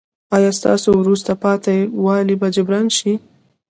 ایا 0.35 0.51
ستاسو 0.59 0.89
وروسته 1.01 1.31
پاتې 1.43 1.75
والی 2.05 2.35
به 2.41 2.47
جبران 2.55 2.85
شي؟ 2.97 3.13